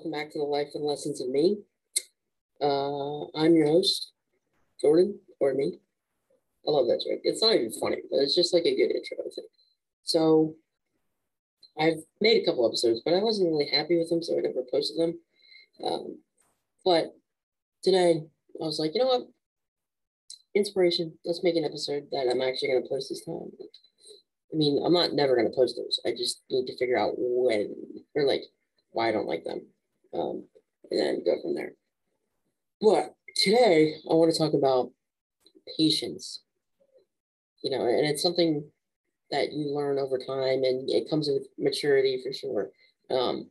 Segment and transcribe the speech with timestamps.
[0.00, 1.58] Welcome back to the Life and Lessons of Me.
[2.58, 4.12] Uh, I'm your host,
[4.80, 5.78] Jordan, or me.
[6.66, 7.20] I love that joke.
[7.22, 9.48] It's not even funny, but it's just like a good intro, I think.
[10.04, 10.54] So,
[11.78, 14.62] I've made a couple episodes, but I wasn't really happy with them, so I never
[14.72, 15.18] posted them.
[15.84, 16.18] Um,
[16.82, 17.14] but
[17.84, 18.22] today,
[18.58, 19.28] I was like, you know what?
[20.54, 21.12] Inspiration.
[21.26, 23.50] Let's make an episode that I'm actually going to post this time.
[24.50, 26.00] I mean, I'm not never going to post those.
[26.06, 27.74] I just need to figure out when,
[28.14, 28.44] or like,
[28.92, 29.60] why I don't like them,
[30.14, 30.44] um,
[30.90, 31.72] and then go from there.
[32.80, 34.90] But today, I want to talk about
[35.76, 36.42] patience.
[37.62, 38.64] You know, and it's something
[39.30, 42.70] that you learn over time, and it comes with maturity for sure.
[43.10, 43.50] Um,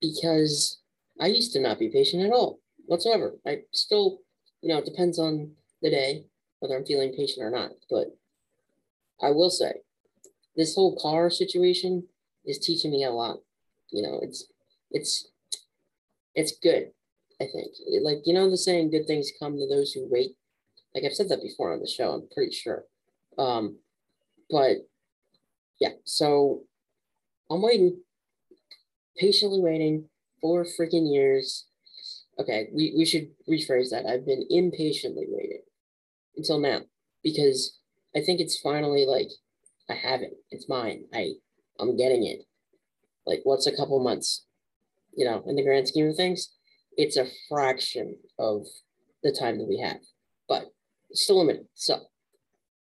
[0.00, 0.80] because
[1.20, 3.34] I used to not be patient at all whatsoever.
[3.46, 4.18] I still,
[4.62, 5.52] you know, it depends on
[5.82, 6.24] the day
[6.60, 7.70] whether I'm feeling patient or not.
[7.90, 8.08] But
[9.22, 9.74] I will say,
[10.56, 12.04] this whole car situation
[12.44, 13.38] is teaching me a lot.
[13.90, 14.46] You know, it's
[14.90, 15.28] it's
[16.38, 16.92] it's good.
[17.40, 17.72] I think
[18.02, 20.36] like you know the saying, "Good things come to those who wait."
[20.94, 22.12] Like I've said that before on the show.
[22.12, 22.84] I'm pretty sure.
[23.36, 23.78] Um,
[24.50, 24.88] but
[25.80, 26.62] yeah, so
[27.50, 27.98] I'm waiting,
[29.18, 30.08] patiently waiting
[30.40, 31.66] four freaking years.
[32.38, 34.06] Okay, we, we should rephrase that.
[34.06, 35.62] I've been impatiently waiting
[36.36, 36.82] until now
[37.24, 37.78] because
[38.14, 39.28] I think it's finally like
[39.90, 40.34] I have it.
[40.52, 41.04] It's mine.
[41.12, 41.32] I
[41.80, 42.46] I'm getting it.
[43.26, 44.44] Like what's a couple months?
[45.18, 46.54] You know, in the grand scheme of things,
[46.96, 48.66] it's a fraction of
[49.24, 49.98] the time that we have,
[50.48, 50.66] but
[51.12, 51.66] still limited.
[51.74, 51.98] So,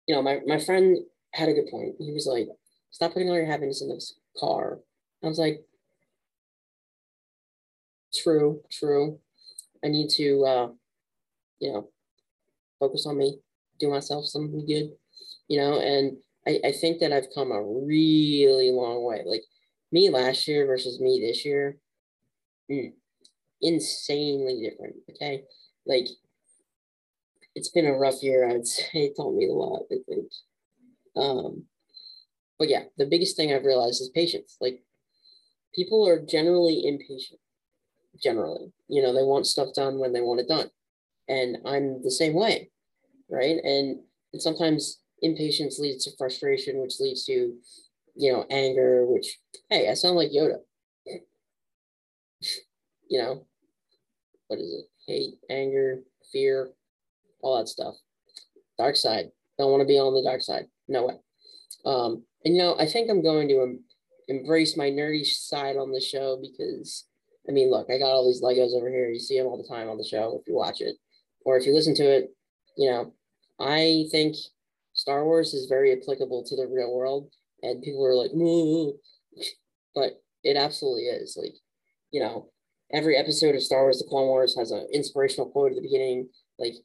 [0.07, 0.97] you know, my, my friend
[1.33, 1.95] had a good point.
[1.99, 2.47] He was like,
[2.91, 4.79] stop putting all your happiness in this car.
[5.21, 5.59] I was like,
[8.15, 9.19] true, true.
[9.83, 10.67] I need to, uh,
[11.59, 11.89] you know,
[12.79, 13.39] focus on me,
[13.77, 14.91] do myself something good,
[15.49, 16.15] you know, and
[16.47, 19.21] I, I think that I've come a really long way.
[19.25, 19.43] Like
[19.91, 21.77] me last year versus me this year,
[23.61, 24.95] insanely different.
[25.09, 25.43] Okay.
[25.85, 26.07] Like
[27.55, 28.49] it's been a rough year.
[28.49, 30.31] I'd say it taught me a lot, I think.
[31.15, 31.63] Um,
[32.57, 34.57] but yeah, the biggest thing I've realized is patience.
[34.61, 34.83] Like
[35.73, 37.39] people are generally impatient.
[38.21, 40.69] Generally, you know, they want stuff done when they want it done.
[41.27, 42.69] And I'm the same way.
[43.29, 43.57] Right.
[43.63, 44.01] And,
[44.33, 47.53] and sometimes impatience leads to frustration, which leads to,
[48.15, 49.37] you know, anger, which,
[49.69, 50.57] hey, I sound like Yoda.
[53.11, 53.45] You know,
[54.47, 54.85] what is it?
[55.05, 55.99] Hate, anger,
[56.31, 56.71] fear,
[57.41, 57.95] all that stuff.
[58.77, 59.25] Dark side.
[59.59, 60.65] Don't want to be on the dark side.
[60.87, 61.15] No way.
[61.85, 63.83] Um, and you know, I think I'm going to em-
[64.29, 67.05] embrace my nerdy side on the show because,
[67.49, 69.09] I mean, look, I got all these Legos over here.
[69.09, 70.95] You see them all the time on the show if you watch it,
[71.43, 72.33] or if you listen to it.
[72.77, 73.13] You know,
[73.59, 74.37] I think
[74.93, 77.29] Star Wars is very applicable to the real world,
[77.61, 78.31] and people are like,
[79.93, 81.37] but it absolutely is.
[81.37, 81.55] Like,
[82.11, 82.49] you know,
[82.93, 86.29] every episode of Star Wars: The Clone Wars has an inspirational quote at the beginning.
[86.59, 86.75] Like,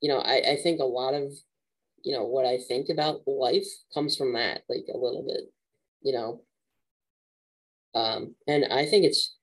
[0.00, 1.32] you know, I, I think a lot of,
[2.02, 5.52] you know, what I think about life comes from that, like a little bit,
[6.02, 6.42] you know.
[7.94, 9.36] Um, and I think it's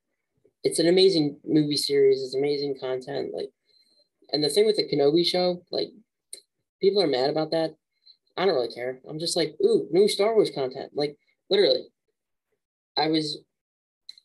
[0.64, 2.22] it's an amazing movie series.
[2.22, 3.32] It's amazing content.
[3.34, 3.50] Like,
[4.32, 5.90] and the thing with the Kenobi show, like
[6.82, 7.76] people are mad about that.
[8.36, 9.00] I don't really care.
[9.10, 10.92] I'm just like, ooh, new Star Wars content.
[10.94, 11.18] Like
[11.50, 11.88] literally,
[12.98, 13.40] I was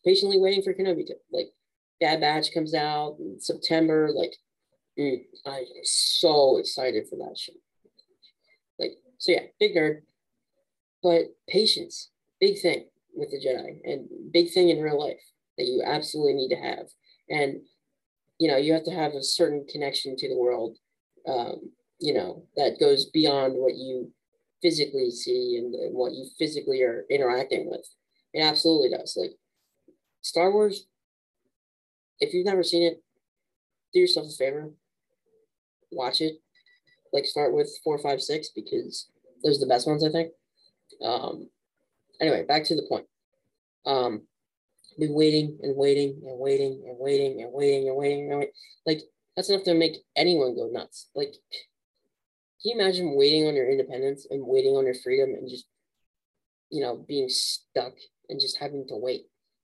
[0.04, 1.48] patiently waiting for Kenobi to like
[2.00, 4.10] Bad Batch comes out in September.
[4.14, 4.34] Like,
[4.98, 7.52] mm, I'm so excited for that show.
[8.78, 10.00] Like, so yeah, big nerd,
[11.02, 15.22] but patience, big thing with the Jedi, and big thing in real life
[15.58, 16.86] that you absolutely need to have.
[17.30, 17.60] And
[18.38, 20.76] you know, you have to have a certain connection to the world.
[21.28, 21.70] Um,
[22.00, 24.10] you know, that goes beyond what you
[24.60, 27.86] physically see and, and what you physically are interacting with.
[28.34, 29.16] It absolutely does.
[29.16, 29.32] Like
[30.22, 30.86] Star Wars,
[32.20, 33.02] if you've never seen it,
[33.92, 34.70] do yourself a favor,
[35.90, 36.36] watch it.
[37.12, 39.10] Like start with four, five, six because
[39.44, 40.32] those are the best ones, I think.
[41.04, 41.50] Um,
[42.20, 43.06] anyway, back to the point.
[43.84, 44.22] Um,
[44.98, 48.52] been waiting and waiting and waiting and waiting and waiting and waiting and waiting.
[48.86, 49.02] Like
[49.36, 51.08] that's enough to make anyone go nuts.
[51.14, 51.34] Like
[52.62, 55.66] can you imagine waiting on your independence and waiting on your freedom and just,
[56.70, 57.94] you know, being stuck
[58.28, 59.22] and just having to wait?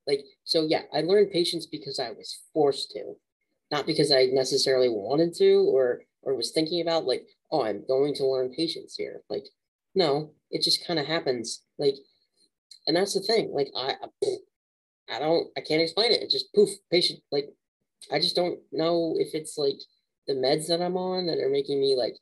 [0.08, 3.14] Like, so yeah, I learned patience because I was forced to,
[3.70, 8.14] not because I necessarily wanted to or or was thinking about like, oh, I'm going
[8.14, 9.22] to learn patience here.
[9.31, 9.44] Like,
[9.94, 11.62] no, it just kind of happens.
[11.78, 11.94] Like,
[12.87, 13.52] and that's the thing.
[13.52, 13.94] Like, I,
[15.10, 16.22] I don't, I can't explain it.
[16.22, 17.20] It just poof, patient.
[17.31, 17.49] Like,
[18.12, 19.78] I just don't know if it's like
[20.26, 22.16] the meds that I'm on that are making me like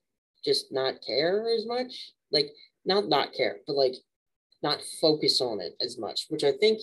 [0.44, 2.12] just not care as much.
[2.32, 2.50] Like
[2.84, 3.94] not not care, but like
[4.62, 6.80] not focus on it as much, which I think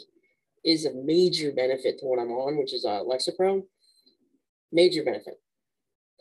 [0.63, 3.63] is a major benefit to what I'm on, which is uh, Lexapro.
[4.71, 5.35] Major benefit.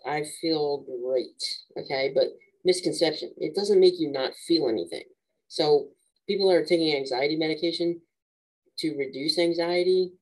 [0.06, 1.42] I feel great.
[1.78, 2.26] Okay, but
[2.64, 3.32] misconception.
[3.38, 5.04] It doesn't make you not feel anything.
[5.48, 5.88] So
[6.26, 8.00] people that are taking anxiety medication
[8.78, 10.12] to reduce anxiety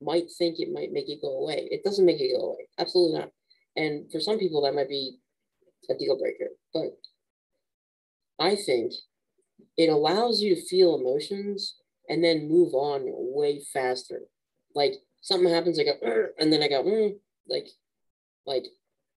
[0.00, 1.68] might think it might make it go away.
[1.70, 2.68] It doesn't make it go away.
[2.78, 3.30] Absolutely not.
[3.76, 5.18] And for some people, that might be
[5.90, 6.50] a deal breaker.
[6.74, 6.96] But
[8.38, 8.92] I think
[9.76, 11.76] it allows you to feel emotions
[12.08, 14.20] and then move on way faster.
[14.74, 17.14] Like something happens, I go, and then I go, mm,
[17.48, 17.68] like,
[18.46, 18.64] like,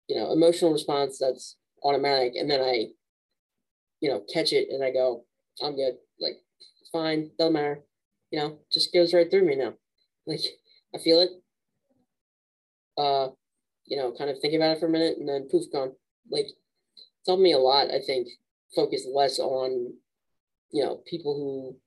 [0.07, 2.87] you know, emotional response that's automatic, and then I,
[4.01, 5.25] you know, catch it and I go,
[5.61, 5.95] I'm good.
[6.19, 6.35] Like,
[6.81, 7.83] it's fine, doesn't matter.
[8.31, 9.73] You know, just goes right through me now.
[10.25, 10.41] Like,
[10.93, 11.29] I feel it.
[12.97, 13.29] Uh,
[13.85, 15.93] you know, kind of think about it for a minute, and then poof, gone.
[16.29, 17.91] Like, it's helped me a lot.
[17.91, 18.27] I think
[18.75, 19.93] focus less on,
[20.71, 21.77] you know, people who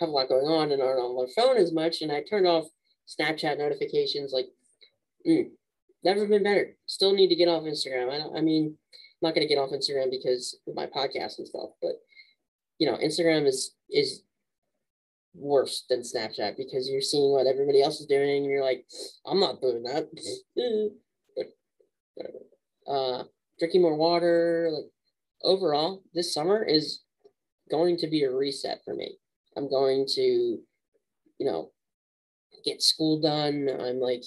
[0.00, 2.02] have a lot going on and aren't on their phone as much.
[2.02, 2.66] And I turned off
[3.08, 4.32] Snapchat notifications.
[4.32, 4.46] Like,
[5.26, 5.50] mm,
[6.02, 6.76] never been better.
[6.86, 8.10] Still need to get off Instagram.
[8.10, 11.46] I, I mean, I'm not going to get off Instagram because of my podcast and
[11.46, 11.92] stuff, but
[12.78, 14.22] you know, Instagram is is
[15.34, 18.84] worse than Snapchat because you're seeing what everybody else is doing and you're like,
[19.26, 20.08] I'm not doing that.
[22.88, 23.24] uh,
[23.58, 24.70] drinking more water.
[24.72, 24.90] Like
[25.44, 27.02] overall, this summer is
[27.70, 29.19] going to be a reset for me.
[29.56, 31.70] I'm going to, you know,
[32.64, 33.68] get school done.
[33.80, 34.24] I'm like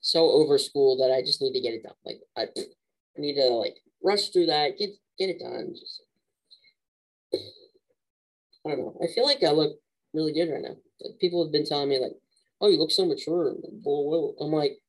[0.00, 1.94] so over school that I just need to get it done.
[2.04, 5.74] Like I, I need to like rush through that, get get it done.
[5.74, 6.02] Just
[8.66, 8.98] I don't know.
[9.02, 9.78] I feel like I look
[10.12, 10.76] really good right now.
[11.00, 12.16] Like people have been telling me like,
[12.60, 13.54] "Oh, you look so mature."
[14.40, 14.80] I'm like,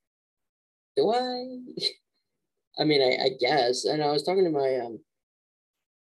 [0.95, 1.59] do I?
[2.79, 3.85] I mean, I, I guess.
[3.85, 4.99] And I was talking to my um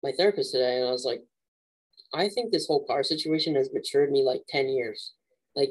[0.03, 1.23] my therapist today, and I was like,
[2.15, 5.13] I think this whole car situation has matured me like 10 years.
[5.55, 5.71] Like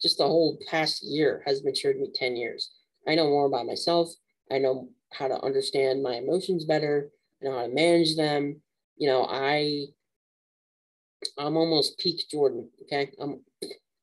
[0.00, 2.70] just the whole past year has matured me 10 years.
[3.06, 4.08] I know more about myself.
[4.50, 7.10] I know how to understand my emotions better.
[7.40, 8.60] I know how to manage them.
[8.96, 9.86] You know, I
[11.38, 12.68] I'm almost peak Jordan.
[12.82, 13.10] Okay.
[13.20, 13.40] I'm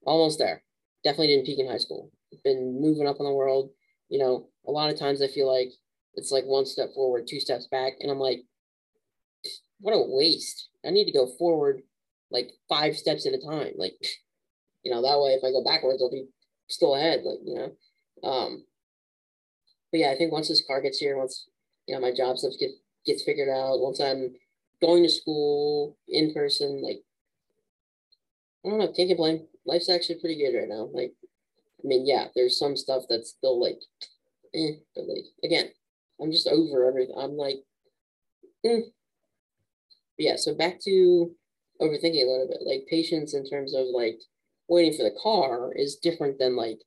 [0.05, 0.63] almost there.
[1.03, 2.11] Definitely didn't peak in high school.
[2.43, 3.71] Been moving up in the world.
[4.09, 5.69] You know, a lot of times I feel like
[6.15, 7.93] it's like one step forward, two steps back.
[7.99, 8.43] And I'm like,
[9.79, 10.69] what a waste.
[10.87, 11.81] I need to go forward
[12.31, 13.73] like five steps at a time.
[13.77, 13.95] Like,
[14.83, 16.27] you know, that way if I go backwards, I'll be
[16.67, 17.21] still ahead.
[17.23, 18.29] Like, you know.
[18.29, 18.63] Um,
[19.91, 21.47] but yeah, I think once this car gets here, once
[21.87, 22.71] you know my job stuff get
[23.05, 24.33] gets figured out, once I'm
[24.81, 27.01] going to school in person, like
[28.65, 29.47] I don't know, can't complain.
[29.65, 30.89] Life's actually pretty good right now.
[30.93, 31.13] Like,
[31.83, 33.79] I mean, yeah, there's some stuff that's still like,
[34.53, 35.69] eh, but like again,
[36.21, 37.15] I'm just over everything.
[37.17, 37.57] I'm like,
[38.65, 38.81] eh,
[40.17, 41.31] yeah, so back to
[41.81, 42.61] overthinking a little bit.
[42.65, 44.19] Like patience in terms of like
[44.67, 46.79] waiting for the car is different than like,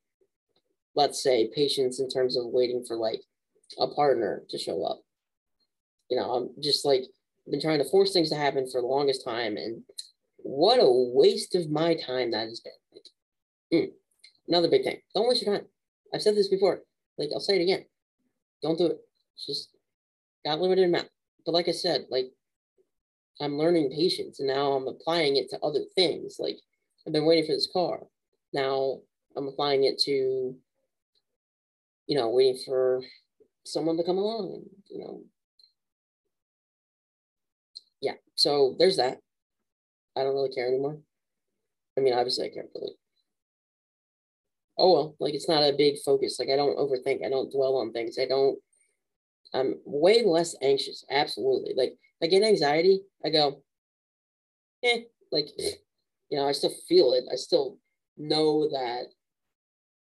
[0.94, 3.22] let's say, patience in terms of waiting for like
[3.78, 5.00] a partner to show up.
[6.10, 7.04] You know, I'm just like
[7.50, 9.82] been trying to force things to happen for the longest time, and
[10.38, 12.72] what a waste of my time that has been.
[12.92, 13.92] Like, mm.
[14.48, 15.66] Another big thing: don't waste your time.
[16.12, 16.80] I've said this before.
[17.18, 17.84] Like I'll say it again.
[18.62, 18.98] Don't do it.
[19.36, 19.68] It's just
[20.44, 21.08] got limited amount.
[21.46, 22.32] But like I said, like
[23.40, 26.36] I'm learning patience and now I'm applying it to other things.
[26.38, 26.58] Like
[27.06, 28.00] I've been waiting for this car.
[28.52, 29.00] Now
[29.36, 30.54] I'm applying it to,
[32.06, 33.02] you know, waiting for
[33.64, 35.22] someone to come along and, you know.
[38.00, 39.18] Yeah, so there's that.
[40.16, 40.98] I don't really care anymore.
[41.96, 42.96] I mean, obviously I care, but like,
[44.78, 46.38] oh well, like it's not a big focus.
[46.38, 47.24] Like I don't overthink.
[47.24, 48.18] I don't dwell on things.
[48.18, 48.58] I don't.
[49.54, 51.04] I'm way less anxious.
[51.10, 51.74] Absolutely.
[51.76, 53.62] Like I get anxiety, I go,
[54.84, 55.48] eh, like,
[56.30, 57.24] you know, I still feel it.
[57.32, 57.78] I still
[58.16, 59.06] know that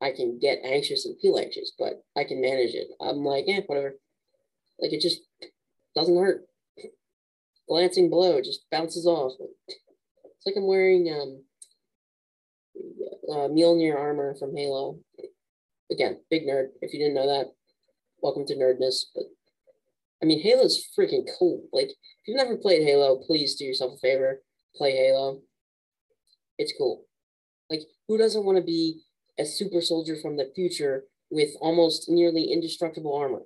[0.01, 2.87] I can get anxious and feel anxious, but I can manage it.
[2.99, 3.95] I'm like, eh, whatever.
[4.79, 5.21] Like it just
[5.95, 6.45] doesn't hurt.
[7.67, 9.33] Glancing blow just bounces off.
[9.67, 11.43] It's like I'm wearing um
[13.29, 14.99] uh, Mjolnir armor from Halo.
[15.91, 16.69] Again, big nerd.
[16.81, 17.51] If you didn't know that,
[18.21, 19.05] welcome to nerdness.
[19.13, 19.25] But
[20.21, 21.63] I mean, Halo's freaking cool.
[21.71, 24.41] Like, if you've never played Halo, please do yourself a favor,
[24.75, 25.41] play Halo.
[26.57, 27.05] It's cool.
[27.69, 29.01] Like, who doesn't want to be
[29.39, 33.41] a super soldier from the future with almost nearly indestructible armor?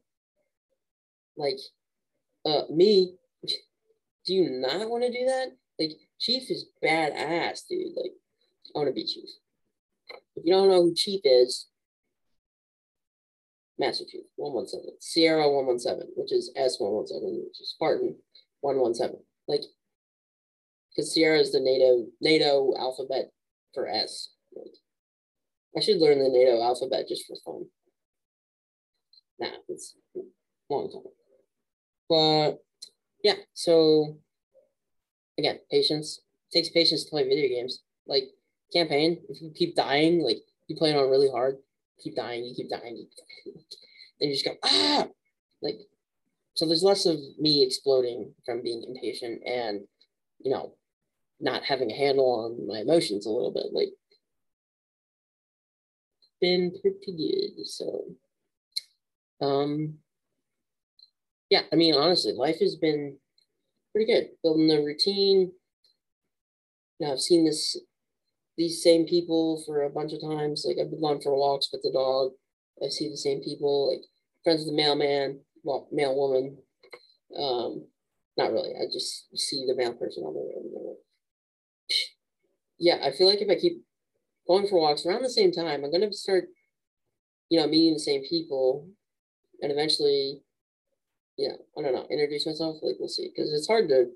[1.38, 1.60] Like,
[2.46, 3.16] uh, me,
[4.26, 5.48] do you not want to do that?
[5.80, 7.96] Like, Chief is badass, dude.
[7.96, 8.12] Like,
[8.76, 9.30] I want to be Chief.
[10.36, 11.68] If you don't know who Chief is,
[13.80, 18.16] Chief 117, Sierra 117, which is S117, which is Spartan
[18.62, 19.20] 117.
[19.48, 19.64] Like,
[20.90, 23.32] because Sierra is the NATO NATO alphabet
[23.74, 24.30] for S.
[24.56, 24.74] Like,
[25.76, 27.66] I should learn the NATO alphabet just for fun.
[29.40, 29.96] Nah, it's
[30.70, 31.12] long time.
[32.08, 32.64] But
[33.24, 34.18] yeah, so
[35.38, 36.22] again, patience.
[36.50, 37.82] It takes patience to play video games.
[38.08, 38.30] Like
[38.72, 41.58] campaign, if you keep dying, like you play it on really hard,
[42.02, 43.66] keep dying, you keep dying, you keep dying.
[44.20, 45.08] then you just go, ah,
[45.62, 45.80] like,
[46.54, 49.82] so there's less of me exploding from being impatient and,
[50.40, 50.74] you know,
[51.40, 53.74] not having a handle on my emotions a little bit.
[53.74, 53.90] Like,
[56.40, 57.66] been pretty good.
[57.66, 58.06] So,
[59.42, 59.96] um,
[61.50, 63.18] yeah, I mean, honestly, life has been
[63.92, 64.30] pretty good.
[64.44, 65.52] Building a routine.
[67.00, 67.78] You know, I've seen this
[68.58, 70.66] these same people for a bunch of times.
[70.68, 72.32] Like I've been going for walks with the dog.
[72.84, 74.04] I see the same people, like
[74.44, 76.58] friends with the mailman, well, mail woman.
[77.38, 77.88] Um,
[78.38, 78.72] not really.
[78.72, 80.98] I just see the mail person on the road.
[82.78, 83.82] Yeah, I feel like if I keep
[84.48, 86.46] going for walks around the same time, I'm gonna start,
[87.50, 88.90] you know, meeting the same people,
[89.62, 90.42] and eventually,
[91.38, 92.78] yeah, I don't know, introduce myself.
[92.82, 94.08] Like we'll see, because it's hard to,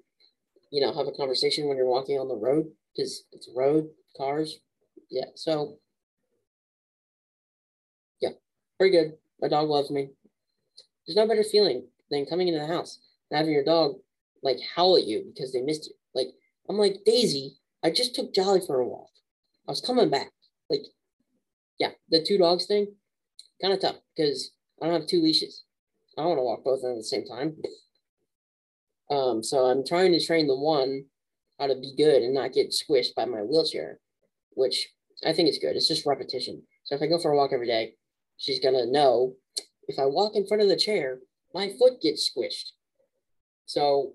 [0.72, 3.88] you know, have a conversation when you're walking on the road because it's a road
[4.18, 4.60] cars.
[5.10, 5.78] Yeah, so
[8.22, 8.30] yeah,
[8.78, 9.14] pretty good.
[9.42, 10.10] My dog loves me.
[11.06, 13.00] There's no better feeling than coming into the house
[13.30, 13.96] and having your dog
[14.44, 15.94] like howl at you because they missed you.
[16.14, 16.28] Like
[16.70, 19.10] I'm like Daisy, I just took Jolly for a walk.
[19.68, 20.32] I was coming back.
[20.70, 20.82] Like,
[21.80, 22.88] yeah, the two dogs thing,
[23.62, 24.52] kind of tough because
[24.82, 25.64] I don't have two leashes.
[26.18, 27.56] I don't want to walk both of them at the same time.
[29.12, 31.06] Um, so I'm trying to train the one
[31.60, 34.00] how to be good and not get squished by my wheelchair,
[34.52, 34.88] which
[35.26, 35.76] I think is good.
[35.76, 36.64] It's just repetition.
[36.86, 37.96] So if I go for a walk every day,
[38.38, 39.36] she's gonna know
[39.88, 41.20] if I walk in front of the chair,
[41.54, 42.72] my foot gets squished.
[43.66, 44.14] So,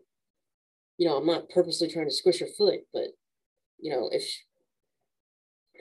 [0.96, 3.08] you know, I'm not purposely trying to squish her foot, but
[3.78, 4.24] you know, if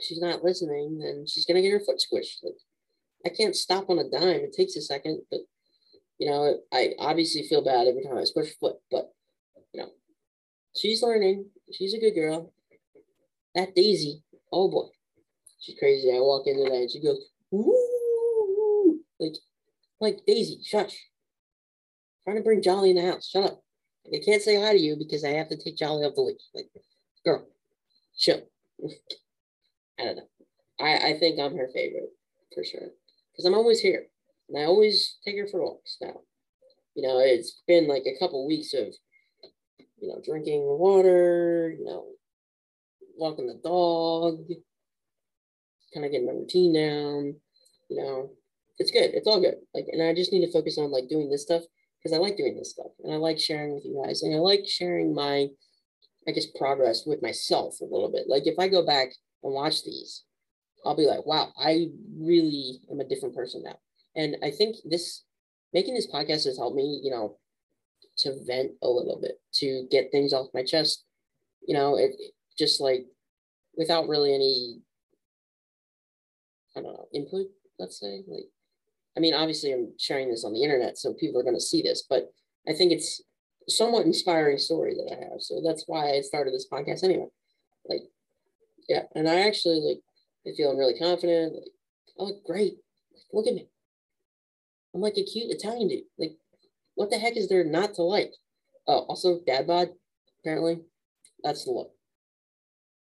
[0.01, 2.43] she's not listening, then she's gonna get her foot squished.
[2.43, 2.57] Like,
[3.25, 4.41] I can't stop on a dime.
[4.41, 5.39] It takes a second, but
[6.17, 9.13] you know, I obviously feel bad every time I squish her foot, but
[9.73, 9.89] you know,
[10.75, 11.45] she's learning.
[11.71, 12.53] She's a good girl.
[13.55, 14.87] That Daisy, oh boy,
[15.59, 16.09] she's crazy.
[16.11, 18.99] I walk in today and she goes, Woo!
[19.19, 19.35] like,
[19.99, 20.97] like Daisy, shush.
[22.23, 23.27] Trying to bring Jolly in the house.
[23.29, 23.63] Shut up.
[24.07, 26.41] I can't say hi to you because I have to take Jolly off the leash.
[26.53, 26.69] Like,
[27.23, 27.47] girl,
[28.17, 28.41] chill.
[29.99, 30.27] I don't know.
[30.79, 32.09] I, I think I'm her favorite
[32.53, 32.89] for sure
[33.31, 34.07] because I'm always here
[34.49, 36.21] and I always take her for walks now.
[36.95, 38.93] You know, it's been like a couple weeks of
[40.03, 42.07] you know, drinking water, you know,
[43.15, 44.45] walking the dog,
[45.93, 47.35] kind of getting my routine down,
[47.89, 48.31] you know,
[48.79, 49.11] it's good.
[49.13, 49.55] It's all good.
[49.73, 51.61] Like, and I just need to focus on like doing this stuff
[51.97, 54.39] because I like doing this stuff and I like sharing with you guys and I
[54.39, 55.47] like sharing my,
[56.27, 58.25] I guess, progress with myself a little bit.
[58.27, 59.07] Like, if I go back
[59.41, 60.23] and watch these,
[60.85, 61.87] I'll be like, wow, I
[62.19, 63.77] really am a different person now.
[64.17, 65.23] And I think this,
[65.73, 67.37] making this podcast has helped me, you know,
[68.17, 71.03] to vent a little bit, to get things off my chest.
[71.65, 72.11] You know, it,
[72.57, 73.05] just like
[73.75, 74.81] without really any,
[76.75, 77.47] I don't know, input,
[77.79, 78.23] let's say.
[78.27, 78.45] Like,
[79.17, 81.81] I mean, obviously, I'm sharing this on the internet, so people are going to see
[81.81, 82.31] this, but
[82.67, 83.21] I think it's
[83.67, 85.41] somewhat inspiring story that I have.
[85.41, 87.27] So that's why I started this podcast anyway.
[87.87, 88.03] Like,
[88.89, 89.99] yeah, and I actually like,
[90.45, 91.53] I feel I'm really confident.
[91.53, 91.71] Like,
[92.19, 92.75] I look great.
[93.31, 93.67] Look at me.
[94.93, 96.03] I'm like a cute Italian dude.
[96.17, 96.35] Like,
[96.95, 98.33] what the heck is there not to like?
[98.87, 99.89] Oh, also dad bod,
[100.41, 100.81] apparently.
[101.43, 101.91] That's the look.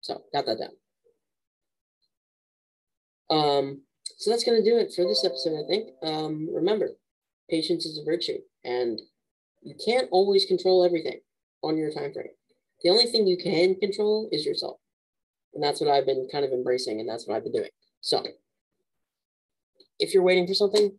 [0.01, 0.71] So got that down.
[3.29, 3.81] Um,
[4.17, 5.89] so that's gonna do it for this episode, I think.
[6.01, 6.91] Um, remember,
[7.49, 8.99] patience is a virtue, and
[9.61, 11.19] you can't always control everything
[11.61, 12.27] on your time frame.
[12.83, 14.77] The only thing you can control is yourself.
[15.53, 17.69] And that's what I've been kind of embracing, and that's what I've been doing.
[18.01, 18.23] So
[19.99, 20.97] if you're waiting for something,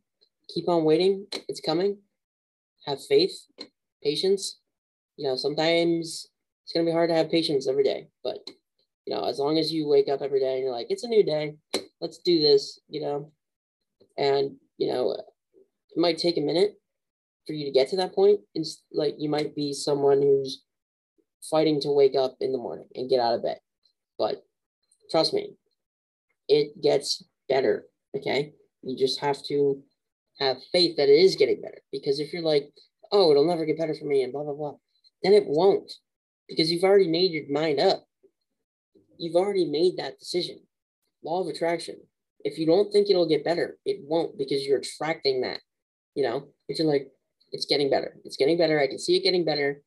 [0.52, 1.26] keep on waiting.
[1.48, 1.98] It's coming
[2.88, 3.46] have faith,
[4.02, 4.58] patience.
[5.16, 6.28] You know, sometimes
[6.64, 8.38] it's gonna be hard to have patience every day, but
[9.06, 11.08] you know, as long as you wake up every day and you're like, it's a
[11.08, 11.56] new day,
[12.00, 13.32] let's do this, you know,
[14.16, 16.74] and you know, it might take a minute
[17.46, 18.40] for you to get to that point.
[18.54, 20.62] It's like you might be someone who's
[21.50, 23.58] fighting to wake up in the morning and get out of bed,
[24.18, 24.44] but
[25.10, 25.54] trust me,
[26.48, 27.86] it gets better.
[28.16, 28.52] Okay,
[28.82, 29.82] you just have to
[30.38, 31.80] have faith that it is getting better.
[31.92, 32.72] Because if you're like,
[33.12, 34.74] oh, it'll never get better for me and blah, blah, blah,
[35.22, 35.90] then it won't
[36.48, 38.06] because you've already made your mind up.
[39.18, 40.60] You've already made that decision.
[41.22, 41.96] Law of attraction.
[42.44, 45.60] If you don't think it'll get better, it won't because you're attracting that.
[46.14, 47.10] You know, if you're like,
[47.52, 49.82] it's getting better, it's getting better, I can see it getting better,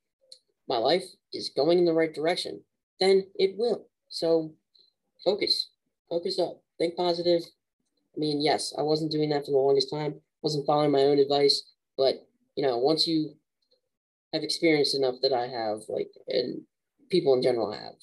[0.67, 1.03] my life
[1.33, 2.63] is going in the right direction,
[2.99, 3.87] then it will.
[4.09, 4.53] So
[5.23, 5.69] focus,
[6.09, 7.41] focus up, think positive.
[8.15, 11.19] I mean, yes, I wasn't doing that for the longest time, wasn't following my own
[11.19, 11.63] advice,
[11.97, 12.15] but
[12.55, 13.33] you know, once you
[14.33, 16.61] have experienced enough that I have, like, and
[17.09, 17.95] people in general have,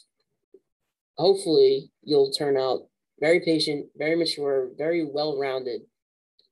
[1.17, 2.83] hopefully you'll turn out
[3.21, 5.83] very patient, very mature, very well rounded,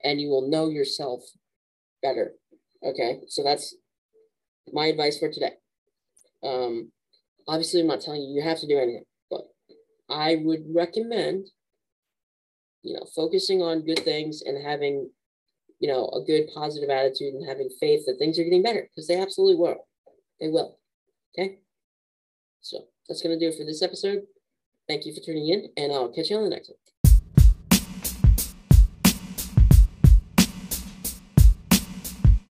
[0.02, 1.22] and you will know yourself
[2.02, 2.32] better.
[2.84, 3.74] Okay, so that's
[4.72, 5.52] my advice for today.
[6.42, 6.92] Um,
[7.48, 9.42] obviously, I'm not telling you you have to do anything, but
[10.08, 11.48] I would recommend,
[12.82, 15.10] you know, focusing on good things and having,
[15.78, 19.06] you know, a good positive attitude and having faith that things are getting better because
[19.06, 19.86] they absolutely will.
[20.40, 20.78] They will.
[21.38, 21.58] Okay.
[22.60, 24.22] So that's going to do it for this episode.
[24.88, 26.85] Thank you for tuning in, and I'll catch you on the next one.